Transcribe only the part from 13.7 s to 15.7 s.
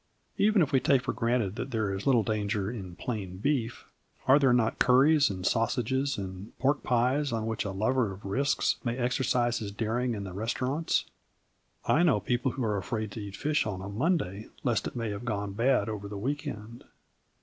a Monday lest it may have gone